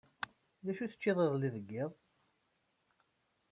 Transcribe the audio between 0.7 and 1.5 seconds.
acu teččiḍ iḍelli